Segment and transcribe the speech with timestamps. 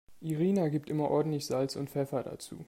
[0.21, 2.59] Irina gibt immer ordentlich Salz und Pfeffer dazu.